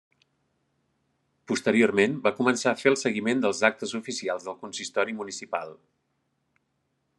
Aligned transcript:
Posteriorment 1.51 2.15
va 2.23 2.31
començar 2.39 2.73
a 2.73 2.79
fer 2.81 2.89
el 2.93 2.97
seguiment 3.03 3.45
dels 3.45 3.61
actes 3.71 3.95
oficials 4.01 4.49
del 4.49 4.59
consistori 4.65 5.17
municipal. 5.21 5.77